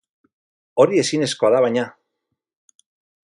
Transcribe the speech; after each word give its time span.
Hori 0.83 1.01
ezinezkoa 1.01 1.51
da, 1.57 1.61
baina! 1.67 1.85